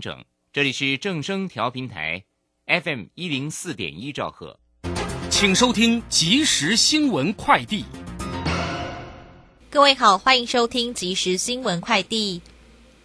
[0.00, 0.24] 整。
[0.52, 2.24] 这里是正声调频台
[2.66, 4.58] ，FM 一零四点一兆赫，
[5.30, 7.84] 请收听即时新闻快递。
[9.70, 12.40] 各位好，欢迎收听即时新闻快递。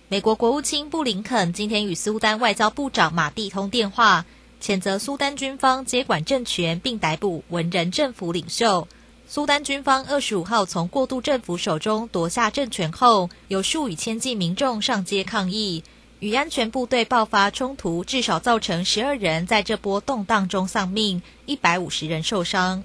[0.07, 4.25] 美国国务卿布林肯今天与苏丹外交部长马蒂通电话，
[4.61, 8.87] 谴责苏丹军方接管政权并逮捕文人政府领袖。
[9.27, 15.83] 苏丹军方二十五号从过渡政府手中夺下政权后，有数以千计民众上街抗议，
[16.19, 22.83] 与安全部队爆发冲突，至少造成十二人在这波动荡中丧命，一百五十人受伤。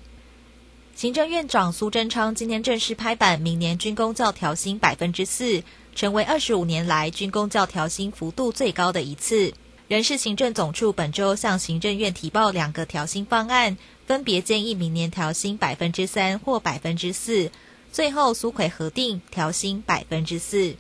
[0.95, 5.65] 行政院长苏贞昌今天正式拍板，明年军工教调薪百分之四，
[5.97, 9.52] 成为二十五年来军工教调薪幅度最高的一次。
[9.88, 13.77] 人事行政总处本周向行政院提报两个调薪方案。
[14.07, 17.51] 分别建议明年调薪百分之三或百分之四，
[17.91, 20.77] 最后苏奎核定调薪百分之四。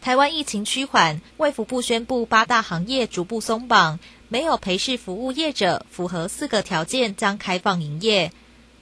[0.00, 3.98] 台湾疫情趋缓，卫福部宣布八大行业逐步松绑，
[4.28, 8.32] 没有陪侍服务业者符合四个条件将开放营业，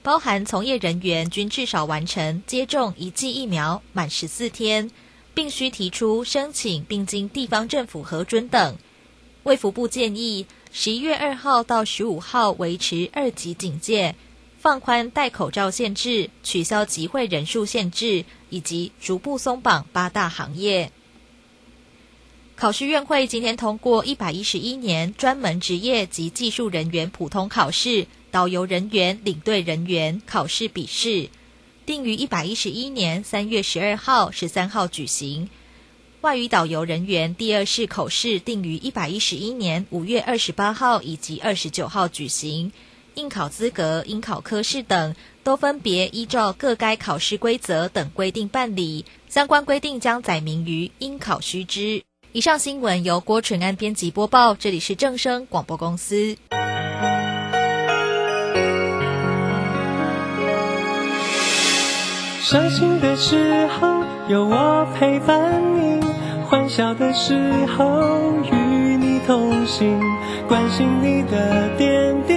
[0.03, 4.91] 包含从业人员均至少完成接种一剂疫苗满十四天，
[5.33, 8.77] 并需提出申请并经地方政府核准等。
[9.43, 10.45] 卫福部建议。
[10.69, 14.15] 十一月二号到十五号维持二级警戒，
[14.59, 20.91] 放宽戴口罩限制，取消集会人数限制，以及逐步松绑八大行业。
[22.57, 31.29] 考试院会今天通过一百一十一年专门职业及技术人员普通考试导游人员、领队人员考试笔试，
[31.85, 35.51] 定于一百一十一年三月十二号、十三号举行。
[36.21, 42.71] 外语导游人员第二试口试定于一百一十一年五月二十八号以及二十九号举行，
[43.13, 52.01] 应考资格、应考科试等都分别依照各该考试规则等规定办理，相关规定将载明于应考须知。
[52.37, 56.37] 以上新闻由郭纯安编辑播报，这里是正声广播公司。
[62.43, 65.99] 伤心的时候有我陪伴你。
[66.47, 67.33] 欢笑的时
[67.75, 68.55] 候与
[68.97, 69.99] 你同行，
[70.47, 72.36] 关心你的点点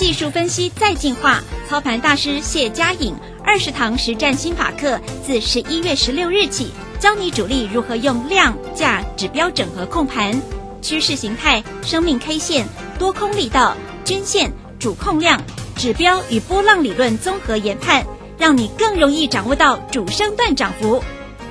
[0.00, 6.72] 技术分析再进化，操盘大师谢佳颖二十堂实战心法课，自十一月十六日起。
[6.98, 10.40] 教你主力如何用量价指标整合控盘，
[10.80, 12.66] 趋势形态、生命 K 线、
[12.98, 15.38] 多空力道、均线、主控量、
[15.76, 18.02] 指标与波浪理论综合研判，
[18.38, 21.04] 让你更容易掌握到主升段涨幅。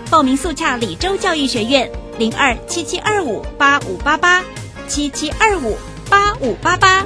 [0.09, 1.87] 报名速洽李州教育学院
[2.17, 4.43] 零二七七二五八五八八
[4.87, 5.77] 七七二五
[6.09, 7.05] 八五八八。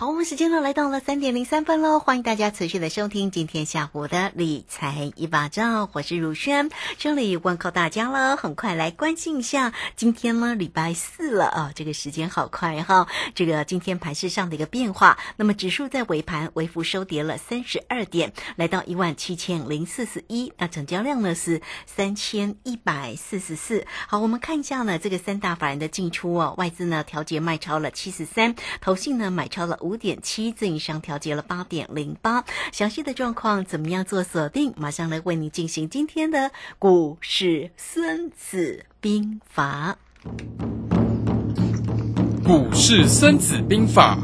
[0.00, 8.34] 好，我们时间呢来到了三点零三分喽，欢迎大家持续的收听今天下午的理财一把照，我是如轩，这里问候大家了。
[8.38, 13.08] 很快来关心一下，今天呢礼拜四了啊，这个时间好快哈。
[13.34, 23.86] 这个今天盘市上的一个变化，那么指数在尾盘微幅收跌了三十二点，来到一万七千零四十一，那成交量呢是三千一百四十四。
[24.08, 29.89] 好，我们看一下呢这个三大法人的进出哦，外资呢调节卖超了七十三，投信呢买超了五。
[29.90, 34.72] 五点七，自营商调节了八点零八，详细的状况怎么样做锁定？
[34.76, 39.98] 马上来为你进行今天的股市孙子兵法。
[42.44, 44.16] 股市孙子兵法，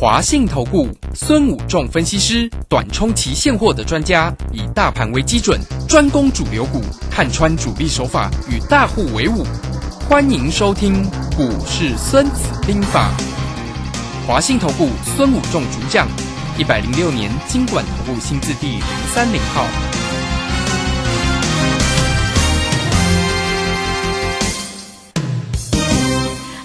[0.00, 6.80] 华信投顾孙武仲分析师，短冲期现货的专家，以大盘为基准，专攻主流股，
[7.10, 9.44] 看穿主力手法，与大户为伍。
[10.08, 11.04] 欢迎收听
[11.36, 13.10] 股市孙子兵法。
[14.24, 16.06] 华信投顾孙武仲主讲，
[16.56, 18.82] 一百零六年经管投顾新字第零
[19.12, 19.66] 三零号。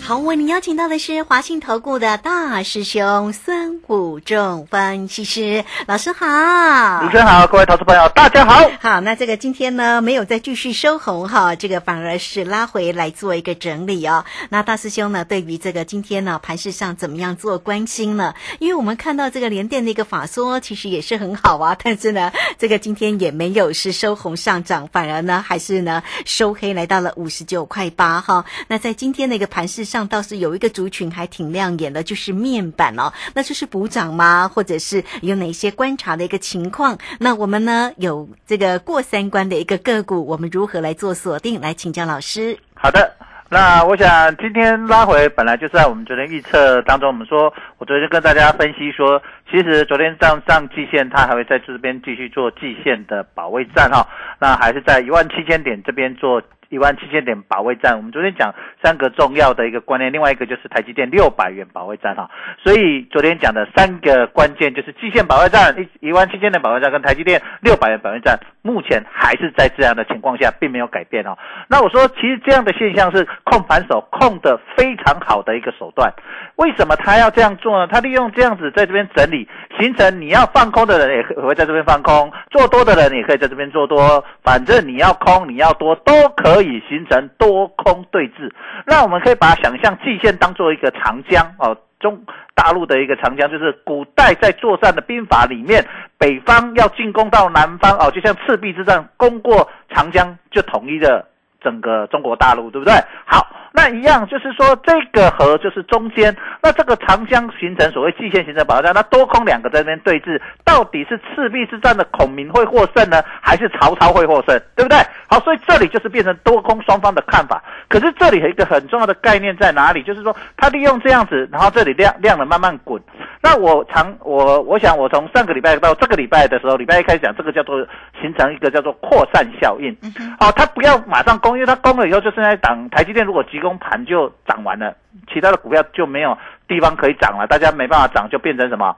[0.08, 8.72] 好，为您邀请到的是华信投顾的大师兄孙武仲分析师老师好，主持人好，各位投资朋友大家好。
[8.80, 14.24] 好，那这个今天呢没有再继续收红哈，这个反而是拉回来做一个整理哦。
[14.48, 18.34] 那大师兄呢，对于这个今天呢盘市上怎么样做关心呢？
[18.60, 28.46] 因为我们看到这个连电的一个法说其实也是很好啊，但是呢，这个今天也没有是收红上涨，反而呢还是呢收黑来到了五十九块八哈。
[28.70, 29.97] 那在今天的一个盘市上。
[30.06, 33.14] 倒是有一个族群还挺亮眼的，就是面板哦。
[33.34, 34.52] 那就是补涨吗？
[34.54, 36.98] 或者是有哪些观察的一个情况？
[37.22, 41.62] 那我们呢有这个过三关的一个个股，我们如何来做锁定？
[41.62, 42.58] 来请教老师。
[42.74, 43.16] 好的，
[43.50, 54.06] 那我想今天拉回本来就是在我们昨天预测当中，我们说我昨天跟大家分析说，其实昨天上上季线它还会在这边继续做季线的保卫战哈，
[54.40, 56.42] 那还是在一万七千点这边做。
[56.70, 58.54] 一万七千点保卫战，我们昨天讲
[58.84, 62.30] 三个重要的一个观念，另外一个就是台积电六百元保卫战哈，
[62.64, 71.38] 所以昨天讲的三个关键就是季线保卫战一一万七千点保卫战跟台积电六百元保卫战，目前还是在这样的情况下，并没有改变哦。
[71.68, 76.14] 那我说，其实这样的现象是控盘手控的非常好的一个手段。
[76.58, 77.88] 为什么他要这样做呢？
[77.88, 79.48] 他利用这样子在这边整理，
[79.80, 86.58] 形成你要放空的人也会在这边放空，做多的人也可以在这边做多，反正你要空你要多都可。
[86.58, 88.52] 以形成多空对峙，
[88.86, 92.24] 那我们可以把想象季线当做一个长江哦，中
[92.54, 95.86] 大陆的一个长江，就是古代在作战的兵法里面，
[96.18, 101.28] 北方要进攻到南方哦，就像赤壁之战，攻过长江就统一了
[101.62, 102.94] 整个中国大陆，对不对？
[103.26, 103.48] 好。
[103.78, 114.98] 那一样就是说，这个河就是中间，那这个长江形成所谓季线形成保障，那多空两个在那边对峙，到底是赤壁之战的孔明会获胜呢，还是曹操会获胜，对不对？
[115.30, 117.64] 好，所以这里就是变成多空双方的看法。
[117.88, 120.02] 可是这里有一个很重要的概念在哪里？
[120.02, 123.00] 就是说，他利用这样子，然后这里亮亮了慢慢滚。
[123.44, 127.78] 那我常我我想我从上个礼拜到这个礼拜的时候，礼拜一开始讲这个叫做
[128.20, 129.96] 形成一个叫做扩散效应。
[130.40, 133.67] 好，他不要马上攻，因为他攻了以后就是在挡台积电，如果急攻。
[133.80, 134.96] 盘就涨完了，
[135.34, 136.38] 其他的股票就没有
[136.68, 138.96] 地方可以涨了，大家没办法涨，就变成什么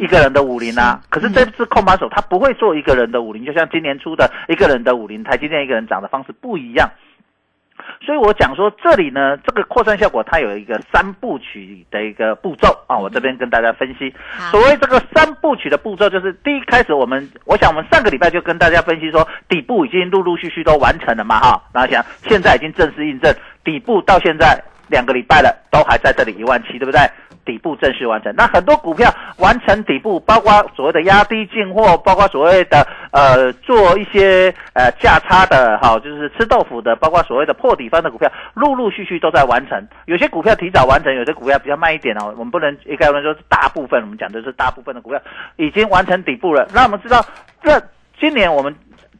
[0.00, 1.00] 一个人的武林啊。
[1.10, 6.88] 可是这次控盘手他不会做一个人的武林，就像今年出的一个人的武林，台积电一个人涨的方式不一样。
[8.00, 14.14] 所以我讲说这里呢，这个扩散效果它有一个三部曲的一个步骤啊，我这边跟大家分析。
[14.50, 23.34] 所谓这个三部曲的步骤，就是第一开始我们，我想我们上个礼拜就跟大家分析说，底部已经陆陆续续都完成了嘛哈，然后想现在已经正式印证，
[23.64, 27.00] 底部到现在两个礼拜了，都还在这里一万七，对不对？
[27.44, 39.80] 底部正式完成，那很多股票完成底部，包括所谓的压低进货，包括所谓的呃做一些呃价差的，哈，就是吃豆腐的，包括所谓的破底方的股票，陆陆续续都在完成。
[40.06, 42.34] 有些股票提早完成，有些股票比较慢一点哦。
[42.36, 45.20] 我们不能一概论说，大部分我们讲的是大部分的股票
[45.54, 46.66] 已经完成底部了。
[46.74, 47.24] 那我们知道，
[47.62, 47.80] 这
[48.18, 48.74] 今年我们。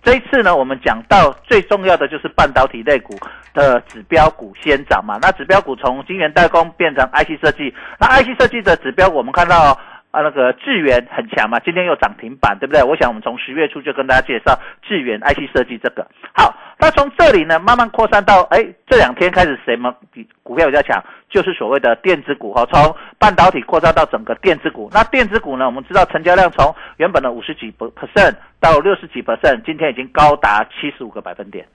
[0.06, 3.18] 这一次呢，我们讲到最重要的就是半导体类股
[3.52, 5.18] 的指标股先涨嘛。
[5.20, 9.76] 那指标股从晶圆代工变成 IC 设计，那 IC 设计的指标我们看到
[10.16, 12.82] 啊，那个智源很强嘛，今天又涨停板，对不对？
[12.82, 16.54] 我想我们从十月初就跟大家介绍智源 IC 设计这个好。
[16.78, 19.94] 那从这里呢，慢慢扩散到，哎，这两天开始什么
[20.42, 21.04] 股票比较强？
[21.28, 24.88] 就是所谓的电子股哈，从半导体扩散到整个电子股。
[24.90, 31.66] 那电子股呢，我们知道成交量从原本的五十几 percent 到六十几 percent，今天已经高达七十五个百分点。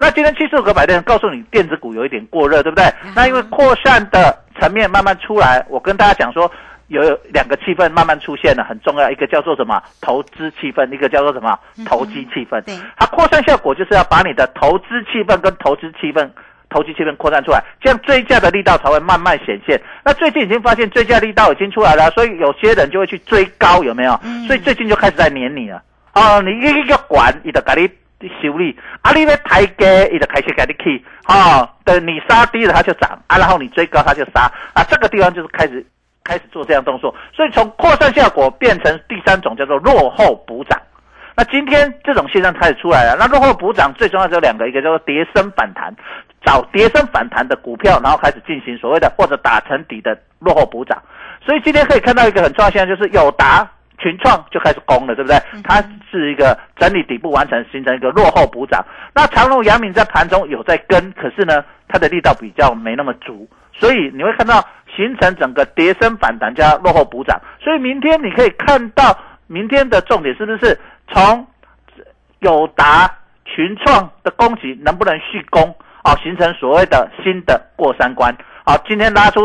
[0.00, 2.86] 那今天七十五个百分点，告诉你电子股有一点过热，对不对？
[3.14, 6.50] 那因为扩散的层面慢慢出来，我跟大家讲说。
[6.92, 12.60] 有两个气氛慢慢出现了，很重要，一个叫做什么投资气氛，一个叫做什么投机气氛。
[12.62, 16.28] 对，它扩散效果就是要把你的投资气氛跟投资气氛、
[16.68, 19.80] 投机气氛扩散出来，这样追价的力道才会慢慢显现。
[20.04, 24.18] 那最近已经发现追价力道已经出来了，所以有些人就会去追高，有没有？
[24.46, 25.82] 所以最近就开始在黏你了。
[26.14, 34.42] 哦，你一个管，你的给你修理，啊，你咧抬价，你就开始给你去，哦，等你杀低了它就涨，啊，然后你追高它就杀，
[34.74, 35.84] 啊，这个地方就是开始。
[36.24, 40.80] 开始做这样动作，所以从扩散效果变成第三种叫做落后补涨。
[41.34, 43.16] 那今天这种现象开始出来了。
[43.18, 45.90] 那落后补涨最重要就两个，一个叫做跌升反弹，
[46.44, 51.02] 找跌升反弹的股票，然后开始进行所谓的或者打成底的落后补涨。
[51.44, 53.66] 所以今天可以看到一个很重要现象，就是友达
[53.98, 55.40] 群创就开始攻了，对不对？
[55.64, 58.84] 它是一个整理底部完成，形成一个落后补涨。
[59.14, 64.62] 那长隆、阳明在盘中有在跟，可是呢，它的力道比较没那么足，所以你会看到。
[64.94, 71.46] 形成整个跌升反弹加落后补涨，所以明天你可以看到明天的重点是不是从
[72.40, 73.10] 友达
[73.44, 78.34] 群创的攻击能不能续攻啊，形成所谓的新的过三关。
[78.64, 79.40] 好，今天拉出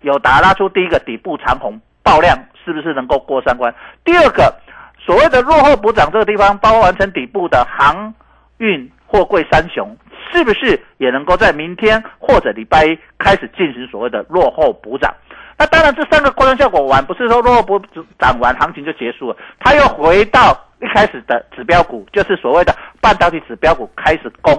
[0.00, 3.74] 有达拉出第一个底部长红爆量，是不是能够过三关？
[4.04, 4.54] 第二个，
[4.98, 8.12] 所谓的落后补涨这个地方，包括完成底部的航
[8.58, 9.96] 运货柜三雄，
[10.32, 15.14] 是不是也能够在明天或者礼拜一开始进行所谓的落后补涨？
[15.58, 17.80] 那当然，这三个扩张效果完，不是说落后补
[18.18, 24.52] 涨完行情就结束了，它又回到一开始的指标股，就是所谓的半导体指标股开始攻，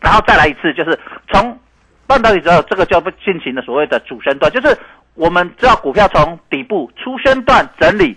[0.00, 0.98] 然后再来一次，就是
[1.32, 1.58] 从。
[2.08, 4.74] 半导体之后，这个就不进行了所谓的主升段，就是
[5.12, 8.16] 我们知道股票从底部初升段整理。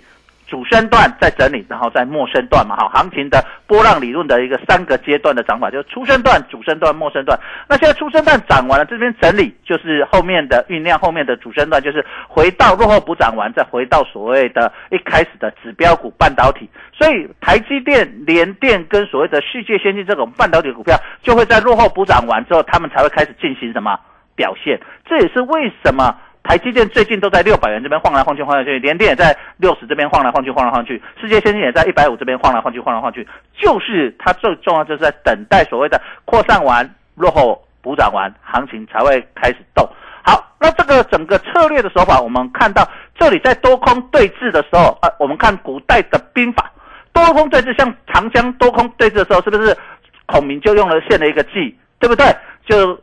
[0.51, 7.39] 主升段再整理，然后在末升段嘛，哈，行情的波浪理论的一个三个阶段的涨法，就是初升段、主升段、末升段。
[7.70, 16.70] 那现在初升段涨完了，这边整理就是后面的酝酿，后面的主升段就是回到落后补涨完，再回到所谓的一开始的指标股半导体。
[16.91, 23.98] 所以台积电、联电跟所谓的世界先进这种半导体股票，就会在落后补涨完之后，他们才会开始进行什么
[24.36, 24.77] 表现。
[25.08, 26.13] 这也是为什么。
[26.43, 33.27] 台积电最近都在六百元这边晃来晃去，晃来晃去；联电也在六十这边晃来晃去，晃来晃去；世界先进也在一百五这边晃来晃去，晃来晃去。
[33.57, 39.88] 就是它最重要，就是在等待所谓的扩散完、落后补涨完，行情才会开始动。
[40.24, 46.71] 好，那这个整个策略的手法，我们看到这里在多空对峙的时候，啊，我们看古代的兵法，
[47.13, 49.77] 多空对峙，像长江多空对峙的时候，是不是
[50.25, 52.25] 孔明就用了现了一个计，对不对？
[52.65, 53.00] 就。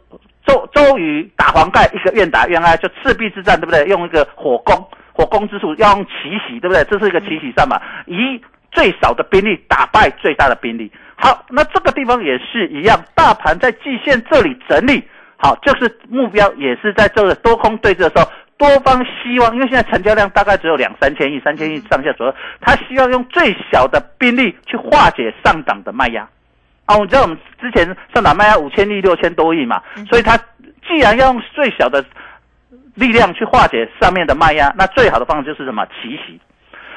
[0.78, 3.84] 周周瑜打黄盖，一个愿打愿挨，就赤壁之战，对不对？
[3.86, 4.76] 用一个火攻，
[5.12, 6.84] 火攻之术要用奇袭，对不对？
[6.84, 10.90] 这是一个奇袭战嘛，以最少的兵力打败最大的兵力。
[11.16, 15.02] 好，那这个地方也是一样，大盘在季线这里整理，
[15.36, 26.26] 好，就是目标也是在这个多空对峙的时候，多方希望，因为现在成交量大概只有两三千亿，三千亿上下左右，他希望用最小的兵力去化解上档的卖压。
[26.88, 30.38] 啊，我知道我们之前上打卖压五千亿六千多亿嘛，所以它
[30.88, 32.02] 既然要用最小的
[32.94, 35.84] 力量去化解上面的卖压，那最好的方式就是什么？
[35.86, 36.40] 奇袭。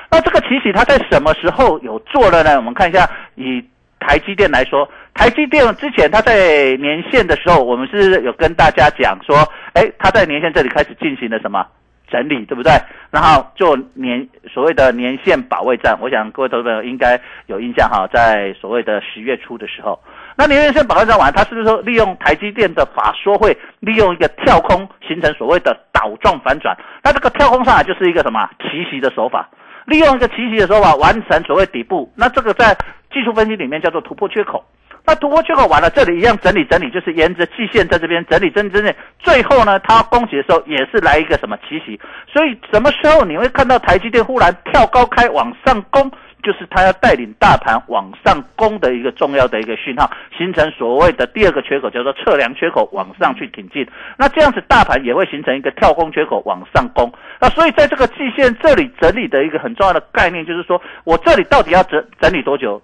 [0.10, 2.56] 那这个奇袭它在什么时候有做了呢？
[2.56, 3.06] 我们看一下，
[3.36, 3.62] 以
[4.00, 9.38] 台积电来说，台积电之前它在年线的时候，我们是有跟大家讲说，
[9.74, 11.68] 哎，它在年线这里开始进行了什么？
[12.12, 12.72] 整理对不对？
[13.10, 20.00] 然后做年所谓的年限保卫战，我想各位投资朋友应该有印象哈，在所谓的十月初的时候，
[20.38, 26.78] 那年线保卫战完，他是不是说利用台积电的法说会，利用一个跳空形成所谓的倒状反转？
[27.02, 29.50] 那这个跳空上来就是一个什么奇袭的手法？
[29.86, 32.78] 利用一个奇袭的手法完成所谓底部，那这个在
[33.12, 34.64] 技术分析里面叫做突破缺口。
[35.04, 42.00] 那突破缺口完了，这里一样整理整理，就是沿着季线在这边整理整理整理，最后呢，它攻击的时候也是来一个什么奇袭，
[42.32, 46.10] 所以什么时候你会看到台积电忽然跳高开往上攻，
[46.44, 53.86] 就是它要带领大盘往上攻的一个重要的一个讯号，形成所谓的第二个缺口，叫做测量缺口往上去挺进，
[54.18, 62.80] 那这样子大盘也会形成一个跳空缺口往上攻，那所以在这个季线这里整理的一个很重要的概念，就是说我这里到底要整整理多久？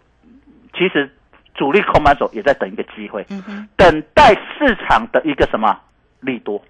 [0.73, 1.09] 其实。
[1.57, 3.25] 主力空盘手也在等一个机会，
[3.75, 5.77] 等待市场的一个什么
[6.21, 6.61] 利多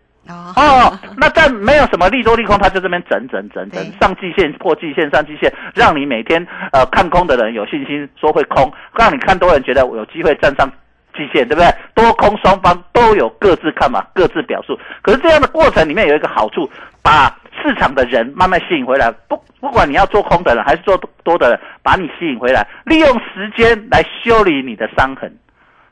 [0.55, 0.97] 哦。
[1.17, 10.67] 那在没有什么利多利空，它就这边整整整整上季线破季线上季线，让你每天呃看空的人有信心说会空，让你看多人觉得我有机会站上
[11.13, 11.67] 季线，对不对？
[11.93, 14.79] 多空双方都有各自看法，各自表述。
[15.01, 16.69] 可是这样的过程里面有一个好处，
[17.01, 25.31] 把市场的人慢慢吸引回来，不不管你要做空的人还是做多的人，把你吸引回来，利用时间来修理你的伤痕。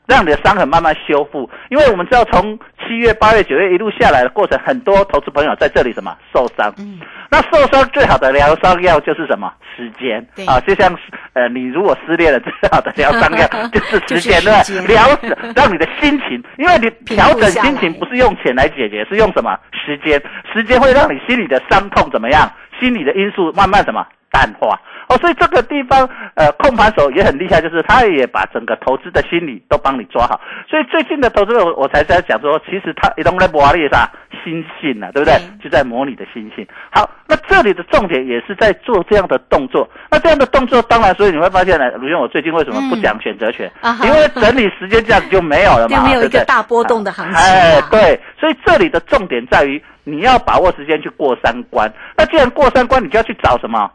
[0.06, 6.72] 让你的伤痕慢慢修复，因为我们知道从七月、八月、九月一路下来的过程，很多投资朋友在这里什么受伤。
[6.78, 9.52] 嗯，那受伤最好的疗伤药就是什么？
[9.76, 10.24] 时间。
[10.46, 10.96] 啊，就像
[11.32, 14.62] 呃，你如果失恋了，最好的疗伤药 就是时间，对吧？
[14.86, 15.18] 疗
[15.54, 19.58] 让你的心情，因为你调整心情不是用钱来解决，是用什么？
[19.72, 20.22] 时间。
[20.52, 22.50] 时间会让你心里的伤痛怎么样？
[22.78, 24.78] 心理的因素慢慢什么淡化。
[25.08, 30.40] 哦，所以这个地方，呃，控盘手也很厉害，就是他也把整个投资的心理都帮你抓好。
[30.68, 34.10] 所以最近的投资我我才在讲说，其实他一动在磨你啥
[34.42, 35.38] 心性啊，对不对？
[35.62, 36.66] 就在磨你的心性。
[36.90, 39.88] 好，那这里的重点也是在做这样的动作。
[40.10, 43.70] 那这样的动作，当然，所以你会发现呢，鲁迅，我最近为什么不讲选择权？
[44.02, 47.36] 因为整理时间这样子就没有了嘛，就没有一个大波动的行情。
[47.36, 51.88] 哎，对，所以这里的重点在于你要把握时间去过三关。
[52.16, 53.88] 那既然过三关，你就要去找什么？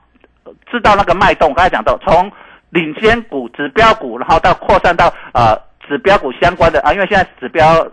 [0.70, 2.32] 知道那个脉动，刚才讲到从
[2.70, 5.56] 领先股、指标股，然后到扩散到呃
[5.88, 7.86] 指标股相关的啊，因为现在指标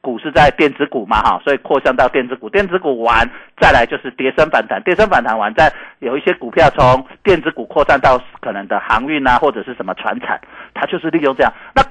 [0.00, 3.28] 股是在电子股嘛哈，所以扩散到电子股，电子股完
[3.60, 10.40] 再来就是跌升反弹，跌升反弹完再有一些股票从电子股扩散到可能的航运啊或者是什么船产，
[10.74, 11.52] 它就是利用这样。
[11.74, 11.82] 那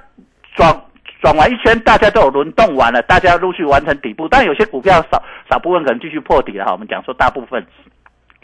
[0.55, 0.73] 转
[1.21, 6.71] 转完一圈，大家都有轮动完了，大家陆续完成底部，但有些股票少少部分可能继续破底了哈。
[6.71, 7.65] 我们讲说大部分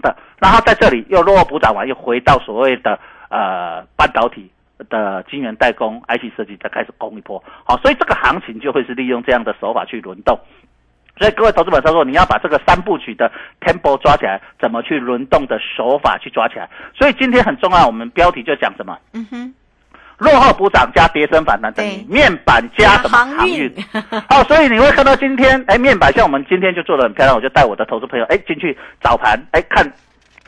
[0.04, 4.52] 的，然后在这里又落补涨完，又回到所谓的呃半导体
[4.90, 7.44] 的晶圆代工、IC 设计，再开始攻一波。
[7.64, 10.38] 好，所以这个行情就会是利用这样的手法去轮动。
[11.16, 13.32] 所以各位投资者操作，你要把这个三部曲的
[13.62, 16.68] temple 抓起来，怎么去轮动的手法去抓起来。
[16.96, 18.98] 所以今天很重要，我们标题就讲什么？
[19.14, 19.54] 嗯哼，
[20.24, 23.76] 落后补涨加跌升反弹等于对面板加什么航航运运？
[24.30, 29.86] 好，所以你会看到今天，哎，面板像我们今天就做的很漂亮，我就带我的投资朋友，哎，进去早盘，哎，看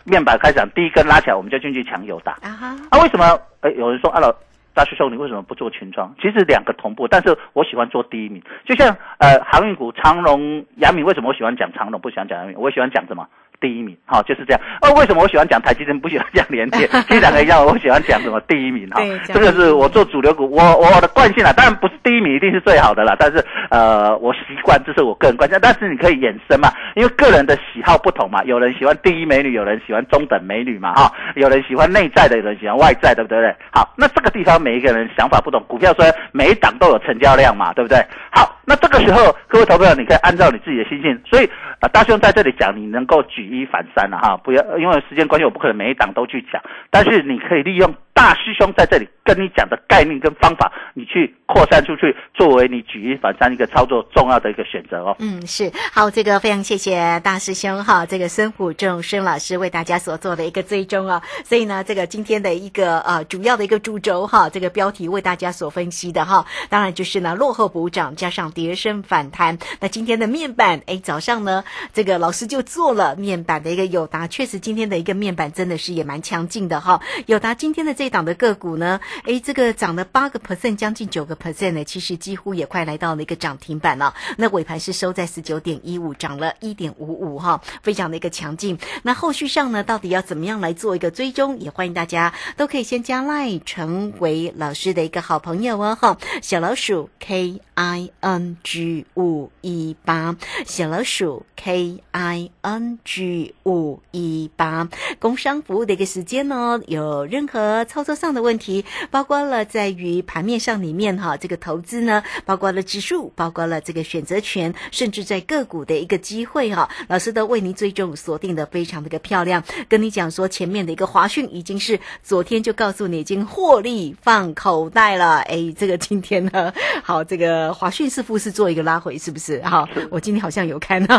[0.05, 2.31] 面板开涨，第一根拉起来，我们就进去抢友达。
[2.41, 3.39] 啊哈，啊，为什么？
[3.61, 4.33] 哎，有人说啊，老
[4.73, 6.13] 大师兄，你为什么不做群创？
[6.21, 8.41] 其实两个同步，但是我喜欢做第一名。
[8.65, 12.59] 就像呃，航运股长荣、阳明，为什么我喜欢讲长荣，不喜欢讲阳明？
[12.59, 13.27] 我喜欢讲什么？
[13.59, 14.61] 第一名，好、就是这样。
[14.81, 16.89] 哦，为什么我喜欢讲台积电，不喜欢讲联电？
[17.07, 33.55] 其实两个一样，我喜欢讲什么第一名哈、对这个是我做主流股，我我的惯性啦，当然不是第一名一定是最好的啦，但是呃，我习惯这是我个人惯性，但是你可以衍生嘛，因为个人的喜好不同嘛，有人喜欢第一美女，有人喜欢中等美女嘛哈、有人喜欢内在的，有人喜欢外在的，对不对？
[33.71, 37.97] 好，那这个地方每一个人想法不同，股票虽然每一档都有成交量嘛，对不对？
[38.31, 55.13] 好，那这个时候各位投票，你可以按照你自己的心性，所以啊、大兄在这里讲，你能够举一反三了、哈，不要因为时间关系，我不可能每一档都去讲，但是你可以利用大师兄在这里跟你讲的概念跟方法，你去扩散出去，作为你举一反三一个操作重要的一个选择哦。
[55.19, 69.57] 嗯，是好，这个非常谢谢大师兄哈，这个孙虎仲孙老师为大家所做的一个追踪啊，所以呢，这个今天的一个呃主要的一个主轴哈，这个标题为大家所分析的哈，当然就是呢落后补涨加上跌升反弹。
[69.81, 77.01] 那今天的面板，哎，早上呢这个老师就做了面板的一个友达，确实今天的一个面板真的是也蛮强劲的哈。
[77.25, 84.13] 友达今天的这档的个股呢，哎，这个涨了八个 percent，将近九个 percent 呢，其实几乎也快来到了一个涨停板了。
[84.37, 88.77] 那尾盘是收在十九点一五，涨了一点五五哈，非常的一个强劲。
[89.03, 91.59] 那后续上呢，到底要怎么样来做一个追踪？
[91.59, 96.17] 也欢迎大家都可以先加 line 成为老师的一个好朋友哦哈。
[96.41, 100.35] 小老鼠 K I N G 五一八，
[100.65, 104.87] 小老鼠 K I N G 五一八。
[105.19, 119.63] 工商服务的一个时间呢，有任何操作上的问题，包括了在于盘面上里面哈，这个投资呢，包括了指数，包括了这个选择权，甚至在个股的一个机会哈，老师都为您追踪锁定的非常的一个漂亮。
[119.87, 129.61] 跟你讲说，前面的一个华讯已经是昨天就告诉你已经获利放口袋了，哎，这个今天呢， 好，这个华讯似乎是做一个拉回，是不是？
[129.63, 131.17] 好，我今天好像有看到。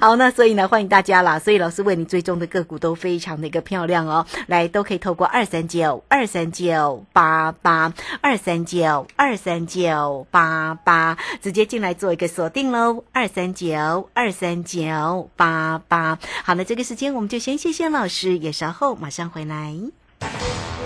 [0.00, 1.40] 好，那所以呢，欢迎大家啦。
[1.40, 16.18] 所以老师为你追踪的个股都非常的一个漂亮哦，来都可以透过二三九二三九八八二三九二三九八八直接进来做一个锁定喽，二三九二三九八八。
[16.44, 19.74] 好，了这个时间我们就先谢谢老师，也稍后马上回来。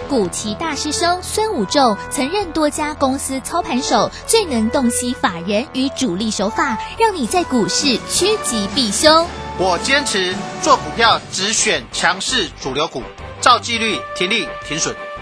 [0.09, 9.27] 古奇大师兄孙武仲曾任多家公司操盘手，最能洞悉法人与主力手法，让你在股市趋吉避凶。
[9.59, 13.03] 我坚持做股票只选强势主流股，
[13.41, 14.95] 照纪律停利停损。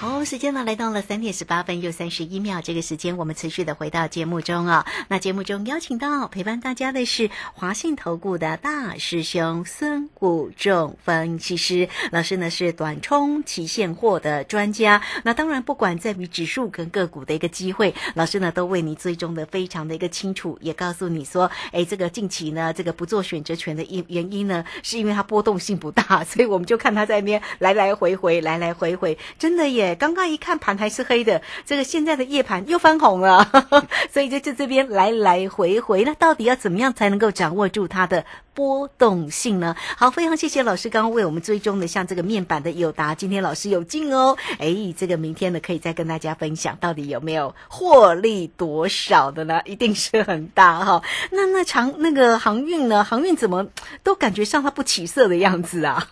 [0.00, 4.86] 好，时间呢来到了三点十八分又三十一秒，这个时间我们持续的回到节目中啊。
[5.08, 15.02] 那节目中邀请到陪伴大家的是华信投顾的大师兄孙谷仲分析师老师呢，是短冲期现货的专家。
[15.22, 29.89] 那当然，不管在于指数跟个股的一个机会，老师呢都为你追踪的非常的一个清楚，也告诉你说，哎，这个近期呢，这个不做选择权的因原因呢，是因为它波动性不大，所以我们就看它在那边来来回回，来来回回，真的耶。
[29.94, 33.50] 刚刚一看盘还是黑的，这个现在的夜盘又翻红了，
[34.12, 38.24] 所以就在这边来来回回，那到底要怎么样才能够掌握住它的
[38.54, 39.76] 波动性呢？
[39.96, 49.60] 好，非常谢谢老师刚刚为我们追踪的，像这个面板的友达，今天老师有进哦，哎，这个明天呢可以再跟大家分享，到底有没有获利多少的呢？
[49.66, 53.04] 一定是很大哈、那那长那个航运呢？
[53.04, 53.66] 航运怎么
[54.02, 56.06] 都感觉上它不起色的样子啊？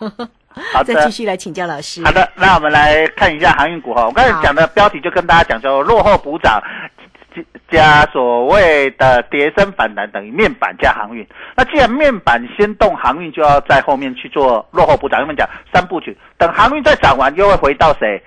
[0.72, 2.04] 好的再继续来请教老师。
[2.04, 4.06] 好的，那我们来看一下航运股哈。
[4.06, 6.62] 我刚才讲的标题就跟大家讲说，落后补涨
[7.70, 11.26] 加所谓的跌升反弹等于面板加航运。
[11.54, 15.20] 那既然面板先动，航运就要在后面去做落后补涨。
[15.20, 18.20] 我们讲三部曲，等航运再涨完，又会回到谁？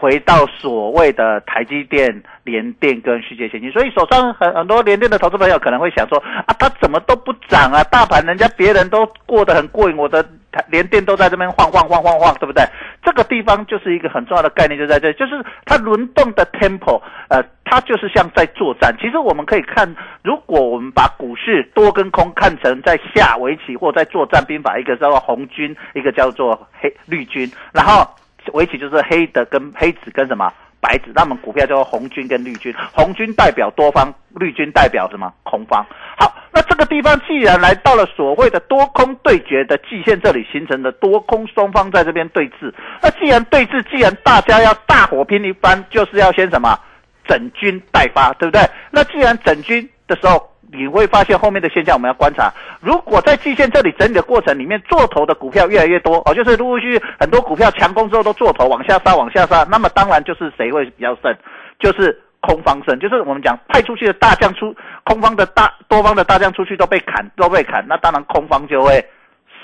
[0.00, 3.68] 回到所谓的台积电、联电跟世界先进。
[3.72, 7.82] 所以手上很很多联电的投资朋友可能会想说啊，它怎么都不涨啊？
[7.84, 10.24] 大盘人家别人都过得很过瘾，我的
[10.68, 12.64] 连电都在这边晃晃晃晃晃，对不对？
[13.04, 18.94] 这个地方就是一个很重要的概念，就在这，就是它轮动的 tempo，呃，它就是像在作战。
[19.00, 28.06] 其实我们可以看，如果我们把股市多跟空看成在下围棋或在作战兵法，一个叫做红军，一个叫做黑绿军，然后
[28.52, 35.84] 围棋就是黑的跟黑子跟什么白纸，那么股票叫做红军跟绿军，红军代表多方，绿军代表什么空方。
[36.16, 46.78] 好，那这个地方既然来到了所谓的多空对决的季线这里形成的多空双方在这边对峙，那既然对峙，既然大家要大火拼一番，就是要先什么
[47.26, 48.62] 整军待发，对不对？
[48.90, 50.50] 那既然整军的时候。
[50.72, 52.52] 你会发现后面的现象，我们要观察。
[52.80, 61.34] 如果在季线这里整理的过程里面，做头的股票越来越多，哦，就是陆陆续续很多股票强攻之后都做头往下杀，往下杀，那么当然就是谁会比较胜，
[61.78, 69.04] 就是空方胜，就是我们讲派出去的大将出，空方的大多方的大将出去都被砍，都被砍，那当然空方就会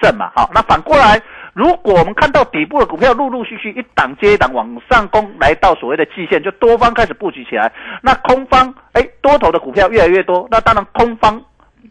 [0.02, 0.30] 胜嘛。
[0.34, 1.20] 好，那反过来。
[1.54, 11.40] 如果我们看到底部的股票陆陆续续一档接一档往上攻，来到所谓的季线，就多方开始布局起来，那空方哎多头的股票越来越多，那当然空方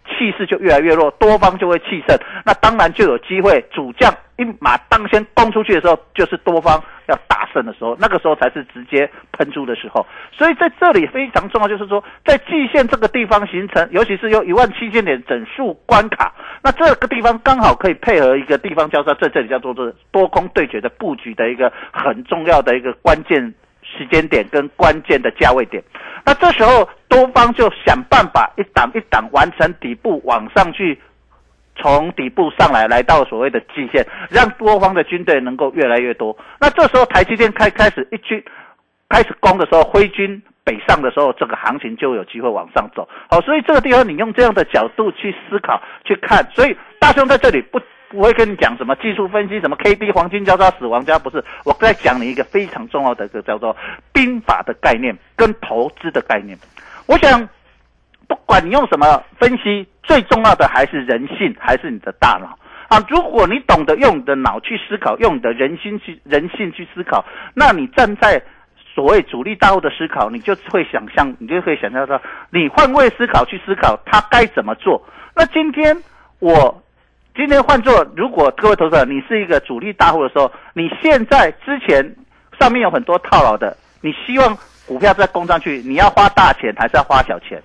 [0.05, 10.05] 气势就越来越弱，多方就会气盛，那当然就有机会主将一马当先攻出去的时候，就是多方要大胜的时候，那个时候才是直接喷出的时候。
[10.31, 16.33] 所以在这里非常重要，就是说在季线这个地方形成，尤其是有一万七千点整数关卡。
[16.63, 25.83] 那这个地方刚好可以配合一个地方叫做在这里叫做做多空对决的布局的一个很重要的一个关键时间点跟关键的价位点。
[26.25, 30.99] 那这时候多方就想办法一档一档完成底部往上去，
[31.75, 36.37] 从底部上来来到所谓的季线，让多方的军队能够越来越多。
[36.59, 38.43] 那这时候台积电开开始一军
[39.09, 40.41] 开始攻的时候，挥军。
[40.65, 43.05] 北上的时候，这个行情就有机会往上走。
[43.29, 46.41] 好，所以这个地方你用这样的角度去思考、去看。
[46.53, 51.43] 所以大兄在这里不不会跟你讲什么技术分析，什么 K D 黄金交叉死亡家，不是。
[51.65, 53.75] 我在讲你一个非常重要的一个叫做
[54.13, 56.57] 兵法的概念跟投资的概念。
[57.07, 57.45] 我想，
[58.33, 63.03] 不管你用什么分析，最重要的还是人性，还是你的大脑啊。
[63.07, 68.41] 如果你懂得用你的脑去思考，用你的人心去人性去思考，那你站在。
[68.95, 75.03] 所谓主力大户的思考，你就会想象，你就可以想象到，你换位思考去思考他该怎么做。
[75.35, 75.97] 那今天
[76.37, 76.83] 我
[77.35, 82.15] 今天换做，如果各位投资者你是一个主力大户的时候，你现在之前
[82.59, 87.59] 上面有很多套牢的，你希望股票再攻上去，你要花大钱还是要花小钱？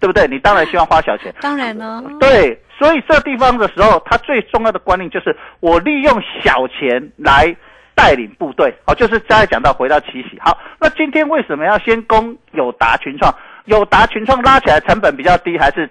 [0.00, 0.26] 对不对？
[0.28, 1.34] 你当然希望花小钱。
[1.40, 2.02] 当然了。
[2.20, 7.56] 对，所以这地方的时候，它最重要的观念就是我利用小钱来。
[8.00, 13.34] 带领部队，好，就是刚才讲到回到七喜，好，那今天为什么要先攻友达群创？
[13.64, 15.90] 友达群创拉起来成本比较低，还是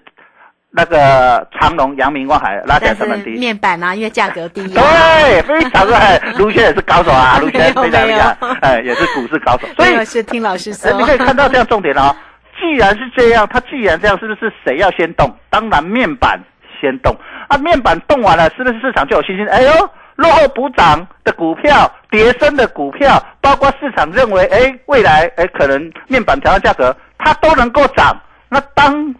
[0.71, 3.31] 那个长隆、阳明、望海拉起来成本低？
[3.31, 4.65] 面板啊，因为价格低。
[4.69, 6.17] 对，非常厉害。
[6.37, 9.67] 卢轩也是高手啊，卢轩非常厉害，哎，也是股市高手。
[9.75, 10.89] 所以是听老师说。
[10.93, 12.15] 你可以看到这样重点哦。
[12.59, 15.33] 既然是这样，它既然这样，是不是谁要先动？
[15.49, 16.39] 当然面板
[16.81, 17.15] 先动
[17.47, 19.47] 啊，面板动完了，是不是市场就有信心？
[19.47, 19.89] 哎呦！
[20.17, 28.19] 落后补涨的股票，跌升的股票，包括市场认为，哎，未来，哎，可能面板调到价格，它都能够涨。
[28.49, 29.13] 那当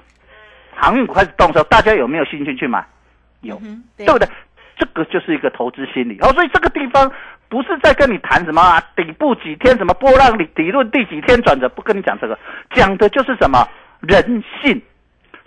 [0.76, 2.84] 航运股开始动的时候，大家有没有兴趣去买？
[3.41, 3.62] 有，
[3.95, 4.28] 对不对？
[4.78, 6.18] 这个就是一个投资心理。
[6.22, 7.12] 哦，所以这个地方
[7.50, 12.38] 不是在跟你谈什么啊，底部几天什么波浪理理论第几天转折，不跟你讲这个，
[12.72, 13.68] 讲的就是什么
[14.02, 14.82] 人性。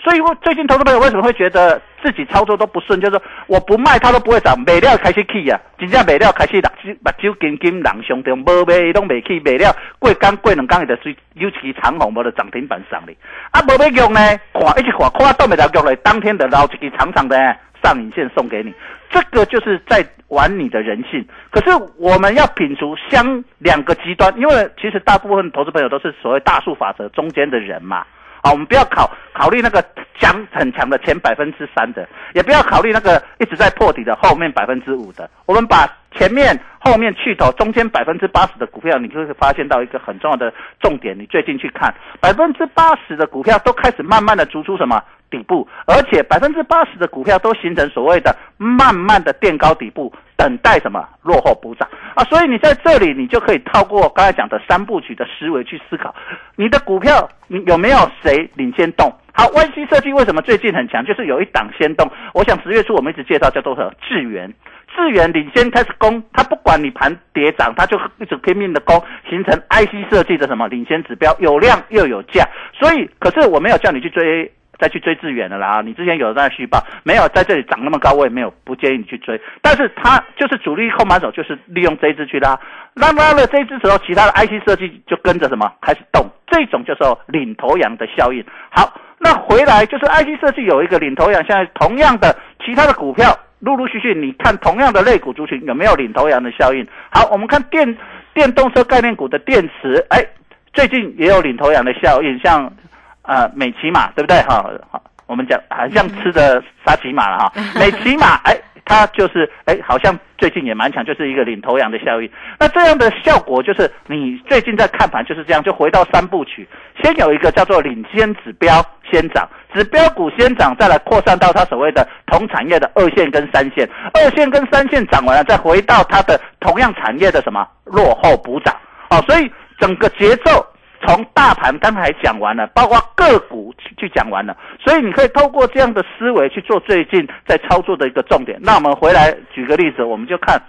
[0.03, 2.99] 所以，我最近投资朋友为什么会觉得自己操作都不顺？
[2.99, 13.15] 就是我不卖，它都不会涨；卖了开始起啊，真正卖了开始目目睭金金人上中，无卖拢未起，卖了过刚过两刚，伊就水尤其长虹无就涨停板上哩。
[13.51, 14.21] 啊，无要用呢，
[14.55, 17.37] 看一直看，看到没到用嘞，当天的捞一支长长的
[17.83, 18.75] 上影线送给你，
[19.11, 21.27] 这个就是在玩你的人性。
[21.51, 28.05] 可是我们要品除相两个极端，因为其实大部分投资朋友都是所谓大数法则中间的人嘛。
[28.43, 29.85] 好，我们不要考考虑那个
[30.19, 35.29] 强很强的前百分之三的，也不要考虑那个一直在破底的后面百分之五的。
[35.45, 41.15] 我们把前面、后面去头，中间百分之八十的股票，你就会发现到一个很重要的重点。
[41.19, 52.25] 你最近去看，百分之八十的股票都开始慢慢的逐出什么底部，而且百分之八十的股票都形成所谓的慢慢的垫高底部，等待什么落后补涨啊！
[52.25, 56.15] 所以你在这里，你就可以透过刚才讲的三部曲的思维去思考，
[56.57, 59.13] 你的股票你有没有谁领先动？
[59.33, 61.05] 好，YC 设计为什么最近很强？
[61.07, 62.11] 就是有一档先动。
[62.35, 64.53] 我想十月初我们一直介绍叫做什么智源，
[64.95, 72.45] 智源领先开始攻，它不管你盘跌涨，它就一直拼命的攻，形成 IC 设计的什么领先指标，有量又有价。
[72.75, 74.53] 所以，可是我没有叫你去追。
[74.81, 79.39] 再去追智远的啦你之前有在续报，没有在这里涨那么高，我也没有不建议你去追。
[79.61, 82.59] 但是它就是主力控盘手，就是利用这一支去拉，
[82.95, 88.43] 拉拉了这一支时候，其他的 IC 设计就跟着什么开始动，这种就是领头羊的效应。
[88.71, 96.87] 好，那回来就是 IC 设计有一个领头羊，现在同样的其他的股票陆陆续续，你看同样的类股族群有没有领头羊的效应？
[97.11, 97.97] 好，我们看电
[98.33, 100.25] 电动车概念股的电池，哎，
[100.73, 102.73] 最近也有领头羊的效应，像。
[103.23, 104.41] 呃，美骑马对不对？
[104.43, 107.53] 哈，好，我们讲好像吃的沙琪玛了哈。
[107.79, 112.31] 美骑马，哎，它就是哎，好像最近也蛮强，就是一个领头羊的效应。
[112.59, 116.67] 那这样的效果就是，你最近在看盘就是这样，就回到三部曲，
[117.03, 128.75] 先有一个叫做领先指标先涨，指标股先涨，再来扩散到它所谓的同产业的二线跟三线，二线跟三线涨完了，再回到它的同样产业的什么落后补涨。
[129.11, 130.67] 哦，所以整个节奏。
[131.07, 138.59] 从大盘刚才讲完了，包括个股去去讲完了，所以你可以透过这样的思维去做最近在操作的一个重点。
[138.61, 140.61] 那我们回来举个例子，我们就看，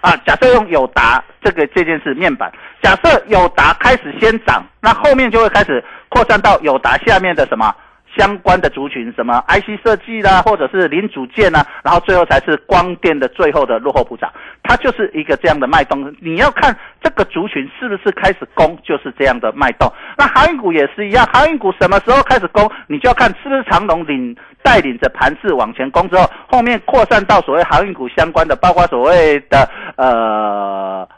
[0.00, 7.74] 啊，假设用友达这个这件事面板，假设友达开始先涨，那后面就会开始扩散到友达下面的什么？
[8.16, 14.30] 相关的族群，什么 IC 设计啦，或者是零组件呐，然后最后才是光电的最后的落后补涨，
[14.62, 16.14] 它就是一个这样的脉动。
[16.20, 19.90] 你要看这个族群是不是开始攻，就是这样的脉动。
[20.16, 31.08] 那航运股也是一样，航运股什么时候开始攻，你就要看是不是长龙领带领着盘势往前攻之后，后面扩散到所谓航运股相关的，包括所谓的呃。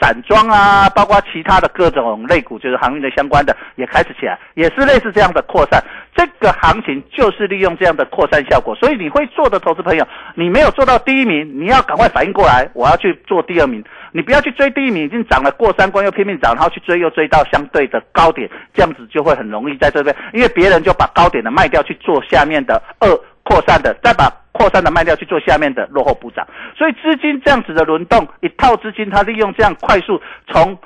[0.00, 5.82] 散装啊，包括其他的各种类股，就是航运的相关的，也开始起来，也是类似这样的扩散。
[6.16, 13.84] 这个行情就是利用这样的扩散效果，所以你会做的投资朋友，你没有做到第一名，你要赶快反应过来，我要去做第二名。
[14.12, 23.08] 你不要去追第一名，已经涨了过三关又拼命涨，然后去追又追到相对的高点，这样子就会很容易在这边，因为别人就把高点的卖掉去做下面的二
[23.44, 24.39] 扩散的，再把。
[24.52, 30.76] 扩散的卖掉去做下面的落后补涨，所以资金这样子的轮动，一套资金它利用这样快速从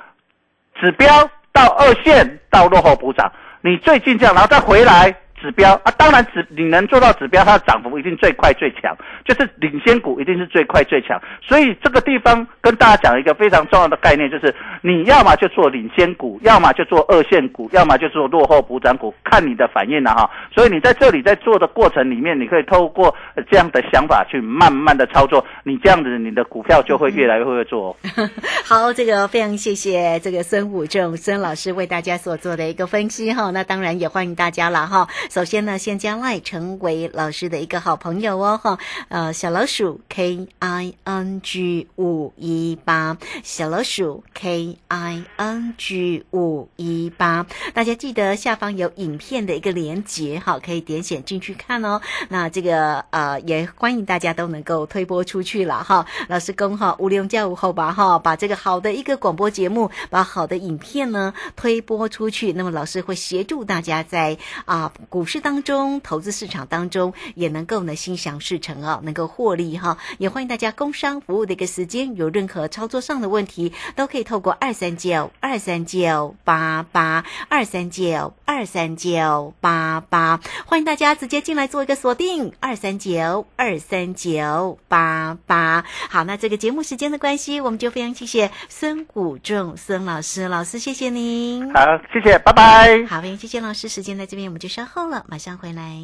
[0.79, 1.07] 指标
[1.51, 5.15] 到二线到落后补涨，你最近这样，然后再回来。
[5.41, 8.95] 指标啊，当然指你能做到指标，它的涨幅一定最快最强，
[9.25, 11.21] 就是领先股一定是最快最强。
[11.41, 20.29] 所以这个地方跟大家讲一个非常重要的概念，就是你要么就做领先股，要么就做二线股，要么就做落后补涨股，看你的反应了哈。
[20.53, 23.13] 所以你在这里在做的过程里面，你可以透过
[23.51, 27.95] 这样的想法去慢慢的操作，你这样子你的股票就会越来越会做。
[28.65, 33.51] 好，这个非常谢谢这个孙武正孙老师为大家所做的一个分析哈。
[33.51, 35.07] 那当然也欢迎大家了哈。
[35.29, 38.77] 首先呢，先将赖成为老师的一个好朋友哦，哈，
[39.09, 51.99] 呃，小老鼠 K I N G 五一八，小老鼠 K I N G 五一八，大家记得下方有影片的一个连接，哈，可以点选进去看哦。
[52.29, 56.05] 那这个呃，也欢迎大家都能够推播出去了，哈。
[56.27, 64.91] 老师恭哈，无量教午后吧，哈，把这个好的一个广播节目，把好的影片呢推播出去，那么老师会协助大家在啊。
[65.15, 69.97] 股市当中，投资市场当中也能够呢心想事成啊，能够获利哈。
[70.17, 85.85] 也欢迎大家工商服务的一个时间，有任何操作上的问题，都可以透过二三九二三九八八二三九二三九八八，欢迎大家直接进来做一个锁定二三九二三九八八。
[86.09, 91.73] 好，那这个节目时间的关系，我们就非常谢谢孙谷仲孙老师，老师谢谢您。
[91.73, 91.79] 好，
[92.11, 93.05] 谢谢，拜拜。
[93.05, 95.25] 好，非常谢谢老师，时间在这边，我们就稍后了。
[95.27, 95.97] 马上回来。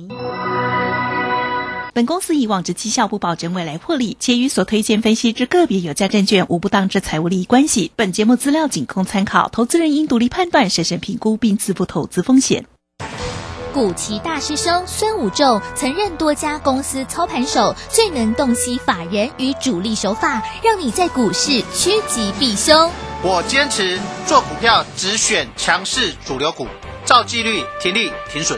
[1.93, 7.91] 本公司以往之绩效不保证未来获利，且与所推荐分析之个别有价证券无不当之财务利益关系。
[7.97, 12.65] 本节目资料仅供参考，投资人应独立判断、审慎评估并自负投资风险。
[13.73, 22.89] 古奇大师兄孙武仲曾任多家公司操盘手，最能洞悉法人与主力手法，让你在股市趋吉避凶。
[23.21, 26.67] 我坚持做股票只选强势主流股，
[27.05, 28.57] 照纪律停利停损。